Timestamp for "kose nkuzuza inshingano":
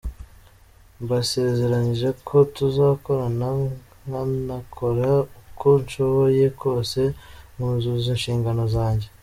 6.61-8.63